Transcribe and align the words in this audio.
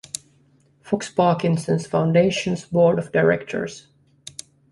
Fox 0.81 1.11
Parkinson's 1.11 1.85
Foundation's 1.85 2.65
board 2.65 2.97
of 2.97 3.11
directors. 3.11 3.85